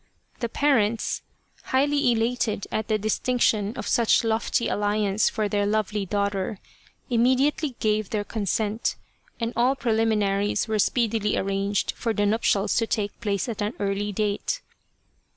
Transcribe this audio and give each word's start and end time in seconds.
The 0.39 0.49
parents, 0.49 1.21
highly 1.65 2.11
elated 2.11 2.65
at 2.71 2.87
the 2.87 2.97
distinction 2.97 3.77
of 3.77 3.87
such 3.87 4.23
a 4.23 4.27
lofty 4.27 4.67
alliance 4.67 5.29
for 5.29 5.47
their 5.47 5.67
lovely 5.67 6.07
daughter, 6.07 6.57
immediately 7.11 7.75
gave 7.79 8.09
their 8.09 8.23
consent, 8.23 8.95
and 9.39 9.53
all 9.55 9.75
preliminaries 9.75 10.67
were 10.67 10.79
speedily 10.79 11.37
arranged 11.37 11.91
for 11.91 12.15
the 12.15 12.23
nup 12.23 12.41
tials 12.41 12.75
to 12.79 12.87
take 12.87 13.21
place 13.21 13.47
at 13.47 13.61
an 13.61 13.75
early 13.79 14.11
date. 14.11 14.61